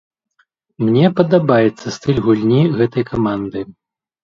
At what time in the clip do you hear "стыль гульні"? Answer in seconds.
1.97-2.61